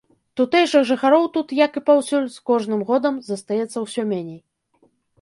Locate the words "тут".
1.35-1.53